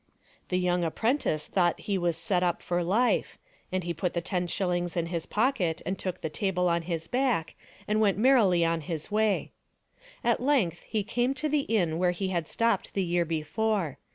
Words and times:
The 0.49 0.57
young 0.57 0.83
apprentice 0.83 1.45
thought 1.47 1.81
he 1.81 1.95
was 1.95 2.17
set 2.17 2.41
up 2.41 2.63
for 2.63 2.81
life, 2.81 3.37
and 3.71 3.83
he 3.83 3.93
put 3.93 4.15
the 4.15 4.19
ten 4.19 4.47
shillings 4.47 4.97
in 4.97 5.05
his 5.05 5.27
pocket 5.27 5.79
and 5.85 5.99
took 5.99 6.21
the 6.21 6.27
table 6.31 6.67
on 6.67 6.81
his 6.81 7.07
back 7.07 7.53
and 7.87 8.01
went 8.01 8.17
merrily 8.17 8.65
on 8.65 8.81
his 8.81 9.11
way. 9.11 9.51
At 10.23 10.41
length 10.41 10.81
he 10.87 11.03
came 11.03 11.35
to 11.35 11.47
the 11.47 11.69
inn 11.69 11.99
where 11.99 12.13
he 12.17 12.29
had 12.29 12.47
stopped 12.47 12.95
the 12.95 13.03
year 13.03 13.25
before. 13.25 13.99